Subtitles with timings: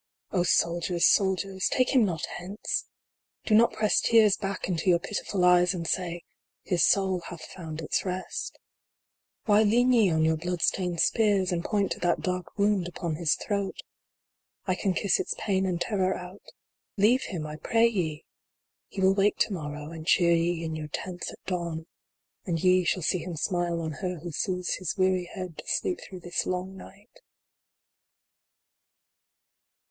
[0.33, 0.43] III.
[0.45, 2.87] soldiers, soldiers, take him not hence!
[3.45, 6.23] Do not press tears back into your pitiful eyes, and say:"
[6.63, 8.57] His soul hath found its rest"
[9.45, 13.17] Why lean ye on your blood stained spears, and point to that dark wound upon
[13.17, 13.75] his throat?
[14.65, 16.41] 1 can kiss its pain and terror out
[16.97, 18.25] Leave him, I pray ye!
[18.87, 21.85] He will wake to morrow, and cheer ye in your tents at dawn.
[22.47, 25.99] And ye shall see him smile on her who soothes his weary head to sleep
[26.01, 27.19] through this long night.